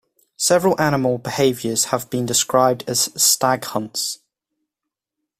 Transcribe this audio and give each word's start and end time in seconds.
Several 0.39 0.81
animal 0.81 1.19
behaviors 1.19 1.85
have 1.93 2.09
been 2.09 2.25
described 2.25 2.83
as 2.87 3.11
stag 3.21 3.65
hunts. 3.65 4.17